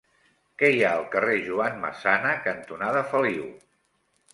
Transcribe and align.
Què 0.61 0.71
hi 0.75 0.81
ha 0.87 0.93
al 1.01 1.05
carrer 1.17 1.37
Joan 1.49 1.79
Massana 1.85 2.35
cantonada 2.51 3.09
Feliu? 3.15 3.51